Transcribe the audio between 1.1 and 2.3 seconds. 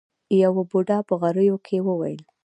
غريو کې وويل.